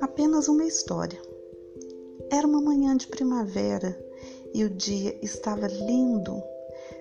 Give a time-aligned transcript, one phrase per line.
[0.00, 1.20] Apenas uma história.
[2.30, 3.98] Era uma manhã de primavera
[4.52, 6.42] e o dia estava lindo.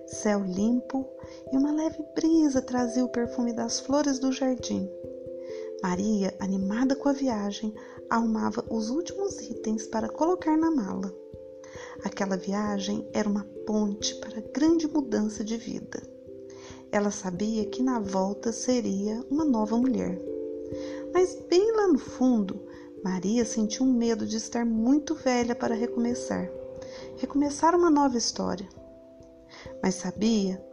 [0.07, 1.05] Céu limpo
[1.51, 4.89] e uma leve brisa trazia o perfume das flores do jardim.
[5.84, 7.73] Maria, animada com a viagem,
[8.10, 11.14] arrumava os últimos itens para colocar na mala.
[12.04, 16.14] Aquela viagem era uma ponte para grande mudança de vida.
[16.96, 20.18] Ela sabia que na volta seria uma nova mulher.
[21.14, 22.65] Mas bem lá no fundo,
[23.04, 26.50] Maria sentiu um medo de estar muito velha para recomeçar
[27.18, 28.66] recomeçar uma nova história.
[29.83, 30.64] Mas sabia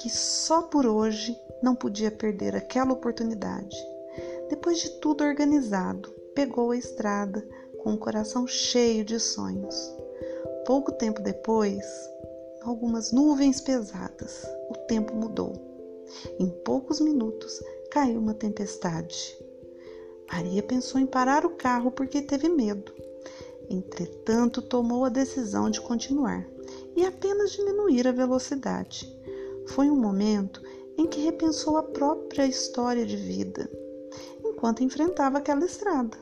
[0.00, 3.76] que só por hoje não podia perder aquela oportunidade.
[4.50, 7.46] Depois de tudo organizado, pegou a estrada
[7.84, 9.94] com o coração cheio de sonhos.
[10.66, 11.84] Pouco tempo depois,
[12.64, 15.52] algumas nuvens pesadas, o tempo mudou.
[16.38, 19.36] Em poucos minutos caiu uma tempestade.
[20.30, 22.92] Maria pensou em parar o carro porque teve medo.
[23.68, 26.46] Entretanto, tomou a decisão de continuar
[26.96, 29.08] e apenas diminuir a velocidade.
[29.68, 30.62] Foi um momento
[30.96, 33.70] em que repensou a própria história de vida
[34.44, 36.16] enquanto enfrentava aquela estrada.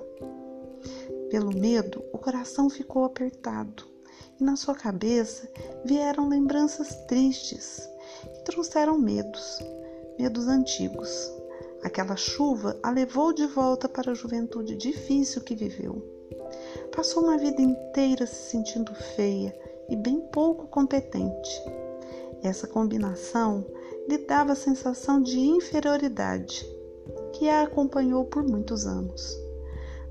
[1.31, 3.90] Pelo medo, o coração ficou apertado
[4.41, 5.49] e na sua cabeça
[5.85, 7.89] vieram lembranças tristes
[8.23, 9.59] que trouxeram medos,
[10.19, 11.31] medos antigos.
[11.83, 16.03] Aquela chuva a levou de volta para a juventude difícil que viveu.
[16.95, 19.55] Passou uma vida inteira se sentindo feia
[19.89, 21.63] e bem pouco competente.
[22.43, 23.65] Essa combinação
[24.09, 26.67] lhe dava a sensação de inferioridade
[27.33, 29.39] que a acompanhou por muitos anos.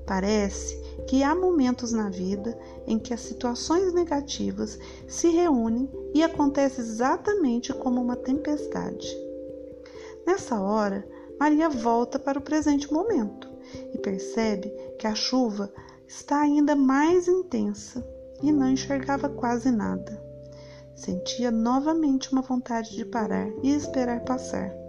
[0.06, 6.80] Parece que há momentos na vida em que as situações negativas se reúnem e acontece
[6.80, 9.08] exatamente como uma tempestade.
[10.26, 11.06] Nessa hora,
[11.38, 13.48] Maria volta para o presente momento
[13.92, 15.72] e percebe que a chuva
[16.06, 18.06] está ainda mais intensa
[18.42, 20.20] e não enxergava quase nada.
[20.94, 24.79] Sentia novamente uma vontade de parar e esperar passar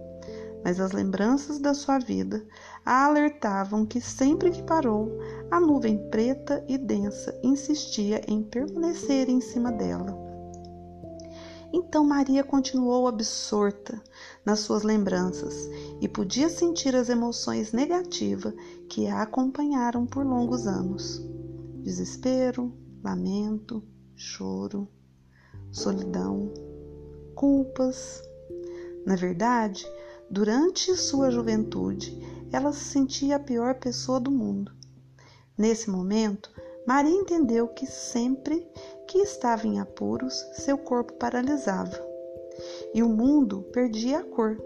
[0.63, 2.45] mas as lembranças da sua vida
[2.85, 5.09] a alertavam que sempre que parou,
[5.49, 10.31] a nuvem preta e densa insistia em permanecer em cima dela.
[11.73, 14.01] Então Maria continuou absorta
[14.45, 15.69] nas suas lembranças
[16.01, 18.53] e podia sentir as emoções negativas
[18.89, 21.25] que a acompanharam por longos anos:
[21.81, 23.81] desespero, lamento,
[24.16, 24.88] choro,
[25.72, 26.51] solidão,
[27.35, 28.22] culpas.
[29.05, 29.85] Na verdade,
[30.31, 32.17] Durante sua juventude,
[32.53, 34.71] ela se sentia a pior pessoa do mundo.
[35.57, 36.49] Nesse momento,
[36.87, 38.65] Maria entendeu que sempre
[39.09, 42.01] que estava em apuros, seu corpo paralisava
[42.93, 44.57] e o mundo perdia a cor.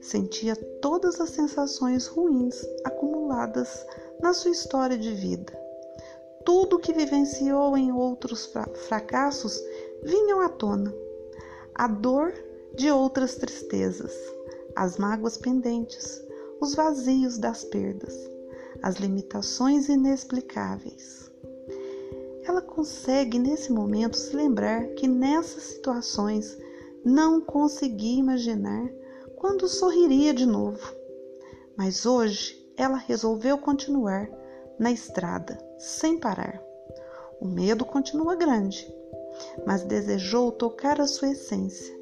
[0.00, 3.86] Sentia todas as sensações ruins acumuladas
[4.20, 5.56] na sua história de vida.
[6.44, 8.52] Tudo que vivenciou em outros
[8.88, 9.62] fracassos
[10.02, 10.92] vinham à tona.
[11.72, 12.34] A dor
[12.74, 14.37] de outras tristezas
[14.78, 16.22] as mágoas pendentes,
[16.60, 18.14] os vazios das perdas,
[18.80, 21.28] as limitações inexplicáveis.
[22.44, 26.56] Ela consegue nesse momento se lembrar que nessas situações
[27.04, 28.88] não conseguia imaginar
[29.34, 30.94] quando sorriria de novo.
[31.76, 34.30] Mas hoje ela resolveu continuar
[34.78, 36.62] na estrada, sem parar.
[37.40, 38.86] O medo continua grande,
[39.66, 41.97] mas desejou tocar a sua essência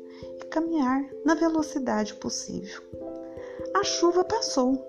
[0.46, 2.82] caminhar na velocidade possível.
[3.74, 4.84] A chuva passou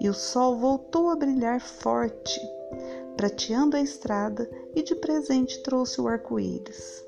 [0.00, 2.40] e o sol voltou a brilhar forte,
[3.16, 7.04] prateando a estrada e de presente trouxe o arco-íris.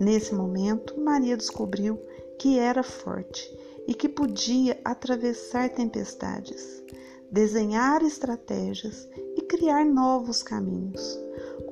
[0.00, 2.00] Nesse momento, Maria descobriu
[2.38, 6.84] que era forte e que podia atravessar tempestades,
[7.30, 11.18] desenhar estratégias e criar novos caminhos,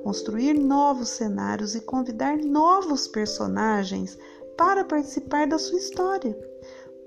[0.03, 4.17] construir novos cenários e convidar novos personagens
[4.57, 6.35] para participar da sua história.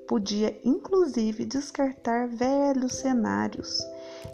[0.06, 3.80] Podia inclusive descartar velhos cenários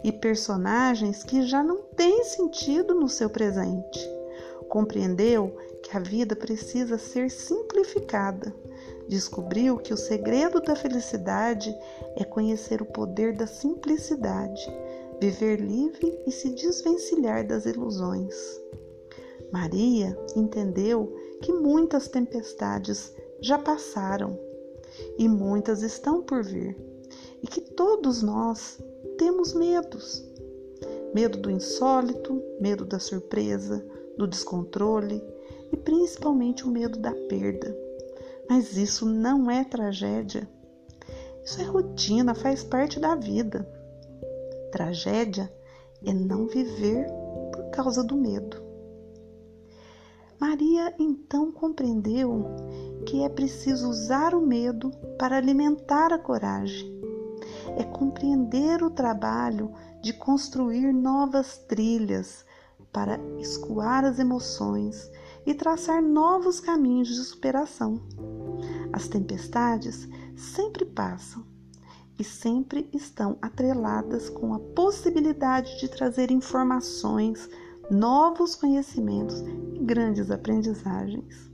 [0.03, 3.99] e personagens que já não têm sentido no seu presente.
[4.69, 8.53] Compreendeu que a vida precisa ser simplificada.
[9.07, 11.73] Descobriu que o segredo da felicidade
[12.15, 14.61] é conhecer o poder da simplicidade,
[15.21, 18.35] viver livre e se desvencilhar das ilusões.
[19.51, 24.37] Maria entendeu que muitas tempestades já passaram
[25.17, 26.75] e muitas estão por vir,
[27.41, 28.79] e que todos nós
[29.17, 30.25] temos medos.
[31.13, 33.85] Medo do insólito, medo da surpresa,
[34.17, 35.23] do descontrole
[35.71, 37.75] e principalmente o medo da perda.
[38.49, 40.47] Mas isso não é tragédia.
[41.43, 43.67] Isso é rotina, faz parte da vida.
[44.71, 45.51] Tragédia
[46.05, 47.07] é não viver
[47.53, 48.66] por causa do medo.
[50.39, 52.45] Maria então compreendeu
[53.05, 56.95] que é preciso usar o medo para alimentar a coragem.
[57.77, 62.45] É compreender o trabalho de construir novas trilhas
[62.91, 65.09] para escoar as emoções
[65.45, 68.01] e traçar novos caminhos de superação.
[68.91, 71.43] As tempestades sempre passam
[72.19, 77.49] e sempre estão atreladas com a possibilidade de trazer informações,
[77.89, 79.41] novos conhecimentos
[79.73, 81.49] e grandes aprendizagens.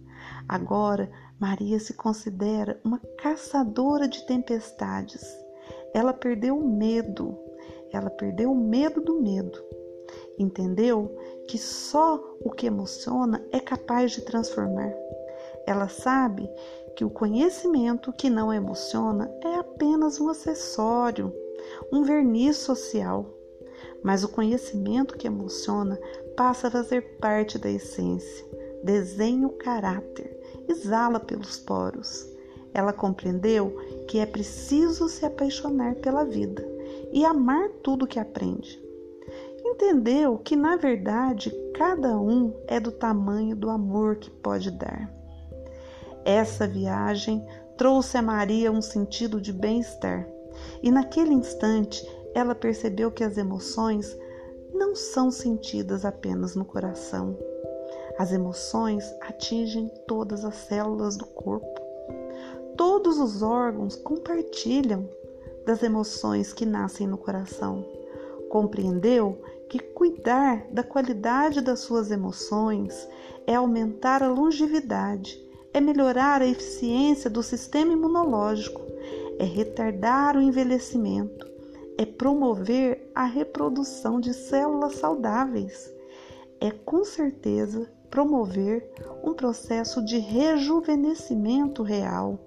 [0.47, 1.09] Agora,
[1.39, 5.23] Maria se considera uma caçadora de tempestades.
[5.93, 7.37] Ela perdeu o medo,
[7.91, 9.57] ela perdeu o medo do medo.
[10.37, 11.15] Entendeu
[11.47, 14.93] que só o que emociona é capaz de transformar.
[15.65, 16.49] Ela sabe
[16.95, 21.33] que o conhecimento que não emociona é apenas um acessório,
[21.91, 23.42] um verniz social.
[24.03, 25.97] Mas o conhecimento que emociona
[26.35, 28.45] passa a fazer parte da essência,
[28.83, 32.27] desenha o caráter, exala pelos poros.
[32.73, 33.75] Ela compreendeu
[34.07, 36.67] que é preciso se apaixonar pela vida
[37.11, 38.81] e amar tudo que aprende.
[39.63, 45.11] Entendeu que, na verdade, cada um é do tamanho do amor que pode dar.
[46.25, 47.45] Essa viagem
[47.77, 50.27] trouxe a Maria um sentido de bem-estar,
[50.81, 54.17] e naquele instante ela percebeu que as emoções
[54.73, 57.37] não são sentidas apenas no coração.
[58.17, 61.81] As emoções atingem todas as células do corpo.
[62.75, 65.09] Todos os órgãos compartilham
[65.65, 67.85] das emoções que nascem no coração.
[68.49, 73.07] Compreendeu que cuidar da qualidade das suas emoções
[73.47, 75.41] é aumentar a longevidade,
[75.73, 78.81] é melhorar a eficiência do sistema imunológico,
[79.39, 81.52] é retardar o envelhecimento,
[81.97, 85.93] é promover a reprodução de células saudáveis,
[86.59, 88.91] é com certeza promover
[89.23, 92.39] um processo de rejuvenescimento real,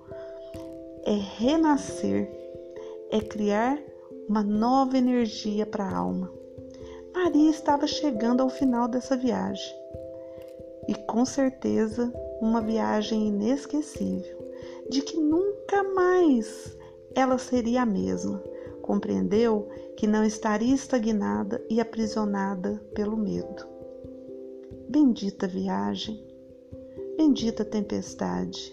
[1.04, 2.30] é renascer,
[3.10, 3.78] é criar
[4.28, 6.32] uma nova energia para a alma.
[7.14, 9.74] Maria estava chegando ao final dessa viagem
[10.88, 14.52] e com certeza uma viagem inesquecível,
[14.88, 16.76] de que nunca mais
[17.14, 18.42] ela seria a mesma.
[18.86, 23.66] Compreendeu que não estaria estagnada e aprisionada pelo medo.
[24.88, 26.24] Bendita viagem,
[27.16, 28.72] bendita tempestade,